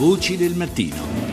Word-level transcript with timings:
Voci 0.00 0.38
del 0.38 0.54
mattino. 0.54 1.29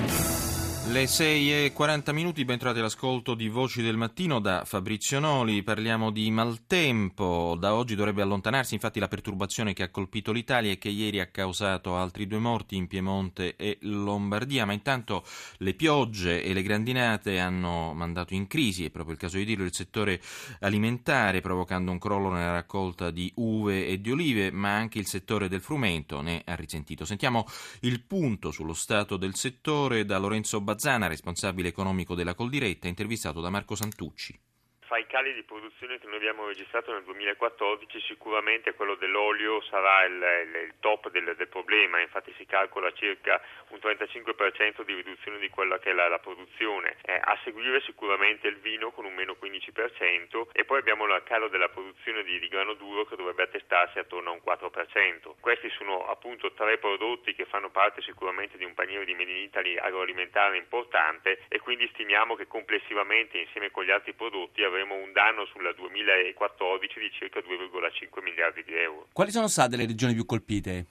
Le 0.89 1.05
6 1.05 1.65
e 1.65 1.73
40 1.73 2.13
minuti, 2.13 2.45
bentornati 2.45 2.79
all'ascolto 2.79 3.35
di 3.35 3.49
Voci 3.49 3.81
del 3.81 3.97
Mattino 3.97 4.39
da 4.39 4.63
Fabrizio 4.63 5.19
Noli. 5.19 5.61
Parliamo 5.61 6.11
di 6.11 6.31
maltempo. 6.31 7.57
Da 7.59 7.75
oggi 7.75 7.93
dovrebbe 7.93 8.21
allontanarsi 8.21 8.73
infatti 8.73 8.97
la 8.97 9.09
perturbazione 9.09 9.73
che 9.73 9.83
ha 9.83 9.89
colpito 9.89 10.31
l'Italia 10.31 10.71
e 10.71 10.77
che 10.77 10.87
ieri 10.87 11.19
ha 11.19 11.27
causato 11.27 11.97
altri 11.97 12.25
due 12.25 12.39
morti 12.39 12.77
in 12.77 12.87
Piemonte 12.87 13.57
e 13.57 13.79
Lombardia. 13.81 14.65
Ma 14.65 14.71
intanto 14.71 15.25
le 15.57 15.73
piogge 15.73 16.41
e 16.41 16.53
le 16.53 16.63
grandinate 16.63 17.37
hanno 17.37 17.91
mandato 17.93 18.33
in 18.33 18.47
crisi, 18.47 18.85
è 18.85 18.89
proprio 18.89 19.13
il 19.13 19.19
caso 19.19 19.35
di 19.35 19.43
dirlo, 19.43 19.65
il 19.65 19.73
settore 19.73 20.21
alimentare, 20.61 21.41
provocando 21.41 21.91
un 21.91 21.99
crollo 21.99 22.29
nella 22.29 22.53
raccolta 22.53 23.11
di 23.11 23.29
uve 23.35 23.87
e 23.87 23.99
di 23.99 24.09
olive, 24.09 24.51
ma 24.51 24.73
anche 24.73 24.99
il 24.99 25.05
settore 25.05 25.49
del 25.49 25.61
frumento 25.61 26.21
ne 26.21 26.41
ha 26.45 26.55
risentito. 26.55 27.03
Sentiamo 27.03 27.45
il 27.81 28.01
punto 28.03 28.51
sullo 28.51 28.73
stato 28.73 29.17
del 29.17 29.35
settore 29.35 30.05
da 30.05 30.17
Lorenzo 30.17 30.61
Bazzani 30.61 30.75
Bazzana, 30.77 31.07
responsabile 31.07 31.69
economico 31.69 32.13
della 32.13 32.35
Coldiretta, 32.35 32.87
intervistato 32.87 33.41
da 33.41 33.49
Marco 33.49 33.73
Santucci. 33.73 34.39
Fra 34.87 34.97
i 34.97 35.05
cali 35.05 35.33
di 35.33 35.43
produzione 35.43 35.99
che 35.99 36.07
noi 36.07 36.15
abbiamo 36.15 36.47
registrato 36.47 36.93
nel 36.93 37.03
2014 37.03 37.99
sicuramente 38.07 38.73
quello 38.73 38.95
dell'olio 38.95 39.61
sarà 39.63 40.05
il, 40.05 40.13
il, 40.13 40.55
il 40.63 40.73
top 40.79 41.09
del, 41.09 41.35
del, 41.35 41.49
problema, 41.49 41.99
infatti 41.99 42.33
si 42.37 42.45
calcola 42.45 42.89
circa 42.93 43.41
un 43.71 43.79
35% 43.79 44.85
di 44.85 44.93
riduzione 44.93 45.39
di 45.39 45.49
quella 45.49 45.77
che 45.79 45.89
è 45.89 45.93
la, 45.93 46.07
la 46.07 46.19
produzione. 46.19 46.95
Eh, 47.01 47.19
a 47.21 47.37
seguire 47.43 47.81
sicuramente 47.81 48.47
il 48.47 48.59
vino 48.59 48.91
con 48.91 49.03
un 49.03 49.13
meno 49.13 49.35
15% 49.37 50.51
e 50.53 50.63
poi 50.63 50.79
abbiamo 50.79 51.03
il 51.03 51.21
calo 51.25 51.49
della 51.49 51.67
produzione 51.67 52.23
di, 52.23 52.39
di 52.39 52.47
grano 52.47 52.73
duro 52.75 53.03
che 53.03 53.17
dovrebbe 53.17 53.43
attestarsi 53.43 53.99
attorno 53.99 54.29
a 54.29 54.33
un 54.33 54.41
4%. 54.41 55.33
Questi 55.41 55.69
sono 55.71 56.07
appunto 56.07 56.53
tre 56.53 56.77
prodotti 56.77 57.35
che 57.35 57.43
fanno 57.43 57.71
parte 57.71 58.01
sicuramente 58.03 58.57
di 58.57 58.63
un 58.63 58.73
paniere 58.73 59.03
di 59.03 59.15
Made 59.15 59.31
in 59.31 59.43
Italy 59.43 59.75
agroalimentare 59.75 60.55
importante 60.55 61.43
e 61.49 61.59
quindi 61.59 61.89
stimiamo 61.89 62.35
che 62.35 62.47
complessivamente 62.47 63.37
insieme 63.37 63.69
con 63.69 63.83
gli 63.83 63.91
altri 63.91 64.13
prodotti 64.13 64.63
avremo 64.63 64.75
avremo 64.77 64.93
un 64.93 65.11
danno 65.11 65.45
sul 65.45 65.73
2014 65.75 66.99
di 66.99 67.09
circa 67.11 67.39
2,5 67.39 68.21
miliardi 68.21 68.63
di 68.63 68.75
euro. 68.75 69.07
Quali 69.11 69.31
sono 69.31 69.47
state 69.47 69.75
le 69.75 69.87
regioni 69.87 70.13
più 70.13 70.25
colpite? 70.25 70.85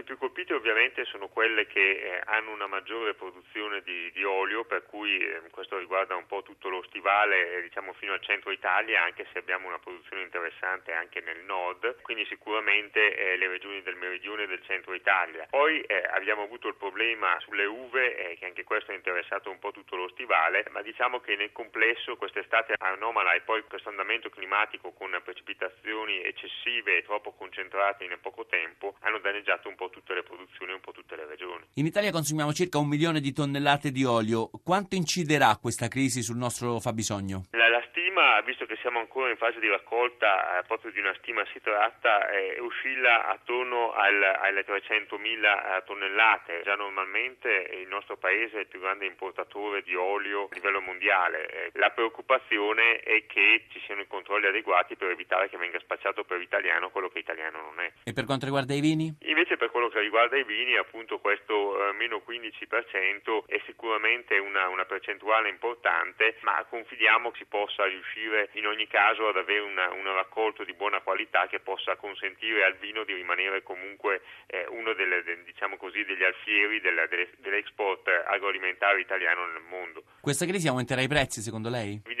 Regioni 0.00 0.02
più 0.02 0.18
colpite 0.18 0.54
ovviamente 0.54 1.04
sono 1.04 1.28
quelle 1.28 1.66
che 1.66 1.80
eh, 1.80 2.20
hanno 2.24 2.52
una 2.52 2.66
maggiore 2.66 3.14
produzione 3.14 3.82
di, 3.82 4.10
di 4.12 4.24
olio, 4.24 4.64
per 4.64 4.84
cui 4.86 5.18
eh, 5.18 5.42
questo 5.50 5.78
riguarda 5.78 6.14
un 6.16 6.26
po' 6.26 6.42
tutto 6.42 6.68
lo 6.68 6.82
stivale, 6.84 7.56
eh, 7.56 7.62
diciamo 7.62 7.92
fino 7.94 8.12
al 8.12 8.22
centro 8.22 8.50
Italia, 8.50 9.02
anche 9.02 9.26
se 9.32 9.38
abbiamo 9.38 9.68
una 9.68 9.78
produzione 9.78 10.22
interessante 10.22 10.92
anche 10.92 11.20
nel 11.20 11.40
nord, 11.44 12.00
quindi 12.02 12.24
sicuramente 12.26 13.14
eh, 13.14 13.36
le 13.36 13.48
regioni 13.48 13.82
del 13.82 13.96
meridione 13.96 14.44
e 14.44 14.46
del 14.46 14.62
centro 14.64 14.94
Italia. 14.94 15.46
Poi 15.50 15.84
abbiamo 16.12 16.42
avuto 16.42 16.68
il 16.68 16.76
problema 16.76 17.38
sulle 17.40 17.64
uve, 17.64 18.36
che 18.38 18.44
anche 18.44 18.64
questo 18.64 18.92
ha 18.92 18.94
interessato 18.94 19.50
un 19.50 19.58
po' 19.58 19.72
tutto 19.72 19.96
lo 19.96 20.08
stivale, 20.08 20.64
ma 20.70 20.82
diciamo 20.82 21.20
che 21.20 21.36
nel 21.36 21.52
complesso 21.52 22.16
quest'estate 22.16 22.74
anomala 22.78 23.34
e 23.34 23.40
poi 23.40 23.62
questo 23.64 23.88
andamento 23.88 24.30
climatico 24.30 24.92
con 24.92 25.18
precipitazioni 25.22 26.22
eccessive 26.22 26.96
e 26.96 27.02
troppo 27.02 27.32
concentrate 27.32 28.04
in 28.04 28.16
poco 28.20 28.46
tempo 28.46 28.96
hanno 29.00 29.18
danneggiato 29.18 29.68
un 29.68 29.74
po' 29.74 29.89
tutte 29.90 30.14
le 30.14 30.22
produzioni, 30.22 30.72
un 30.72 30.80
po' 30.80 30.92
tutte 30.92 31.16
le 31.16 31.26
regioni. 31.26 31.64
In 31.74 31.86
Italia 31.86 32.10
consumiamo 32.10 32.52
circa 32.52 32.78
un 32.78 32.88
milione 32.88 33.20
di 33.20 33.32
tonnellate 33.32 33.90
di 33.90 34.04
olio. 34.04 34.50
Quanto 34.62 34.94
inciderà 34.94 35.56
questa 35.60 35.88
crisi 35.88 36.22
sul 36.22 36.36
nostro 36.36 36.80
fabbisogno? 36.80 37.44
La, 37.50 37.68
la 37.68 37.79
stima, 38.10 38.40
visto 38.42 38.66
che 38.66 38.76
siamo 38.80 38.98
ancora 38.98 39.30
in 39.30 39.36
fase 39.36 39.60
di 39.60 39.68
raccolta, 39.68 40.58
eh, 40.58 40.64
proprio 40.64 40.90
di 40.90 40.98
una 40.98 41.14
stima 41.18 41.44
si 41.52 41.60
tratta, 41.60 42.28
eh, 42.30 42.58
oscilla 42.58 43.28
attorno 43.28 43.92
al, 43.92 44.22
alle 44.22 44.64
300.000 44.66 45.76
eh, 45.78 45.82
tonnellate. 45.86 46.62
Già 46.64 46.74
normalmente 46.74 47.48
il 47.80 47.88
nostro 47.88 48.16
paese 48.16 48.56
è 48.56 48.60
il 48.60 48.66
più 48.66 48.80
grande 48.80 49.06
importatore 49.06 49.82
di 49.82 49.94
olio 49.94 50.44
a 50.50 50.54
livello 50.54 50.80
mondiale. 50.80 51.46
Eh, 51.46 51.70
la 51.74 51.90
preoccupazione 51.90 52.98
è 52.98 53.24
che 53.26 53.66
ci 53.70 53.80
siano 53.86 54.02
i 54.02 54.06
controlli 54.06 54.46
adeguati 54.46 54.96
per 54.96 55.10
evitare 55.10 55.48
che 55.48 55.56
venga 55.56 55.78
spacciato 55.78 56.24
per 56.24 56.40
italiano 56.40 56.90
quello 56.90 57.08
che 57.08 57.20
italiano 57.20 57.60
non 57.60 57.80
è. 57.80 57.92
E 58.04 58.12
per 58.12 58.24
quanto 58.24 58.44
riguarda 58.44 58.74
i 58.74 58.80
vini? 58.80 59.14
Invece 59.20 59.56
per 59.56 59.70
quello 59.70 59.88
che 59.88 60.00
riguarda 60.00 60.36
i 60.36 60.44
vini, 60.44 60.76
appunto 60.76 61.18
questo 61.20 61.88
eh, 61.88 61.92
meno 61.92 62.22
15% 62.26 63.46
è 63.46 63.60
sicuramente 63.66 64.38
una, 64.38 64.68
una, 64.68 64.84
percentuale 64.84 65.48
importante, 65.48 66.36
ma 66.40 66.64
confidiamo 66.68 67.30
che 67.30 67.38
si 67.40 67.44
possa 67.44 67.86
riuscire 68.00 68.48
in 68.54 68.66
ogni 68.66 68.86
caso 68.86 69.28
ad 69.28 69.36
avere 69.36 69.60
una, 69.60 69.92
un 69.92 70.04
raccolto 70.14 70.64
di 70.64 70.72
buona 70.72 71.00
qualità 71.00 71.46
che 71.46 71.60
possa 71.60 71.96
consentire 71.96 72.64
al 72.64 72.76
vino 72.76 73.04
di 73.04 73.12
rimanere 73.12 73.62
comunque 73.62 74.22
eh, 74.46 74.66
uno 74.68 74.94
delle, 74.94 75.22
de, 75.22 75.44
diciamo 75.44 75.76
così, 75.76 76.04
degli 76.04 76.24
alfieri 76.24 76.80
delle, 76.80 77.06
delle, 77.08 77.28
dell'export 77.38 78.08
agroalimentare 78.26 79.00
italiano 79.00 79.46
nel 79.46 79.62
mondo. 79.68 80.02
Questa 80.20 80.46
crisi 80.46 80.68
aumenterà 80.68 81.02
i 81.02 81.08
prezzi 81.08 81.40
secondo 81.40 81.68
lei? 81.68 82.00
Ci 82.06 82.14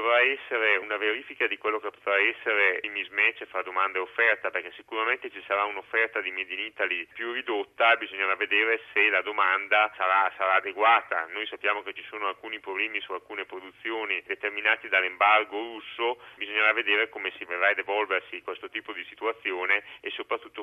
dovrà 0.00 0.20
essere 0.22 0.76
una 0.78 0.96
verifica 0.96 1.46
di 1.46 1.58
quello 1.58 1.78
che 1.78 1.90
potrà 1.90 2.16
essere 2.18 2.80
il 2.82 2.90
mismatch 2.90 3.44
fra 3.44 3.60
domanda 3.60 3.98
e 3.98 4.00
offerta, 4.00 4.50
perché 4.50 4.72
sicuramente 4.72 5.30
ci 5.30 5.42
sarà 5.46 5.64
un'offerta 5.64 6.22
di 6.22 6.30
Made 6.30 6.54
in 6.54 6.60
Italy 6.60 7.06
più 7.12 7.32
ridotta, 7.32 7.96
bisognerà 7.96 8.34
vedere 8.34 8.80
se 8.94 9.10
la 9.10 9.20
domanda 9.20 9.92
sarà, 9.96 10.32
sarà 10.38 10.54
adeguata. 10.54 11.26
Noi 11.26 11.46
sappiamo 11.46 11.82
che 11.82 11.92
ci 11.92 12.04
sono 12.08 12.28
alcuni 12.28 12.60
problemi 12.60 13.00
su 13.00 13.12
alcune 13.12 13.44
produzioni 13.44 14.22
determinati 14.24 14.88
dall'embargo 14.88 15.58
russo, 15.58 16.22
bisognerà 16.36 16.72
vedere 16.72 17.10
come 17.10 17.30
si 17.36 17.44
verrà 17.44 17.68
ad 17.68 17.78
evolversi 17.78 18.40
questo 18.40 18.70
tipo 18.70 18.92
di 18.92 19.04
situazione 19.04 19.84
e 20.00 20.08
soprattutto 20.10 20.59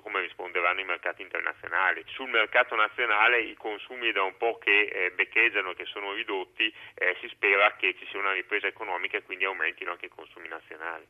mercati 0.98 1.22
internazionali. 1.22 2.04
Sul 2.08 2.30
mercato 2.30 2.76
nazionale 2.76 3.42
i 3.42 3.56
consumi 3.56 4.12
da 4.12 4.24
un 4.24 4.36
po' 4.36 4.58
che 4.58 4.90
eh, 4.92 5.12
beccheggiano, 5.12 5.74
che 5.74 5.86
sono 5.86 6.14
ridotti, 6.14 6.74
eh, 6.96 7.16
si 7.22 7.28
spera 7.30 7.76
che 7.76 7.96
ci 7.98 8.06
sia 8.10 8.20
una 8.20 8.34
ripresa 8.34 8.68
economica 8.68 9.18
e 9.18 9.24
quindi 9.24 9.46
aumentino 9.46 9.92
anche 9.92 10.08
i 10.08 10.10
consumi 10.10 10.48
nazionali. 10.48 11.06